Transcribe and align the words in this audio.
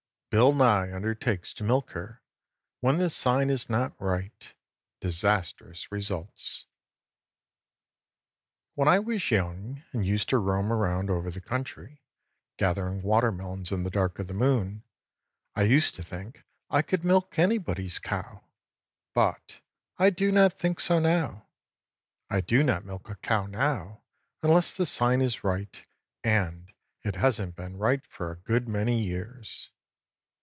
BILL 0.33 0.53
NYE 0.53 0.93
UNDERTAKES 0.93 1.53
TO 1.55 1.65
MILK 1.65 1.91
HER 1.91 2.21
WHEN 2.79 2.95
THE 2.99 3.09
SIGN 3.09 3.49
IS 3.49 3.69
NOT 3.69 3.91
RIGHT 3.99 4.53
DISASTROUS 5.01 5.91
RESULTS. 5.91 6.67
When 8.75 8.87
I 8.87 8.97
was 8.99 9.29
young 9.29 9.83
and 9.91 10.05
used 10.05 10.29
to 10.29 10.37
roam 10.37 10.71
around 10.71 11.09
over 11.09 11.29
the 11.29 11.41
country, 11.41 12.01
gathering 12.55 13.01
water 13.01 13.29
melons 13.33 13.73
in 13.73 13.83
the 13.83 13.89
dark 13.89 14.19
of 14.19 14.27
the 14.27 14.33
moon, 14.33 14.83
I 15.53 15.63
used 15.63 15.95
to 15.95 16.01
think 16.01 16.45
I 16.69 16.81
could 16.81 17.03
milk 17.03 17.37
anybody's 17.37 17.99
cow, 17.99 18.41
but 19.13 19.59
I 19.97 20.11
do 20.11 20.31
not 20.31 20.53
think 20.53 20.79
so 20.79 20.99
now. 20.99 21.45
I 22.29 22.39
do 22.39 22.63
not 22.63 22.85
milk 22.85 23.09
a 23.09 23.15
cow 23.17 23.47
now 23.47 24.01
unless 24.41 24.77
the 24.77 24.85
sign 24.85 25.19
is 25.19 25.43
right, 25.43 25.83
and 26.23 26.71
it 27.03 27.17
hasn't 27.17 27.57
been 27.57 27.75
right 27.75 28.05
for 28.07 28.31
a 28.31 28.37
good 28.39 28.69
many 28.69 28.97
years. 29.03 29.69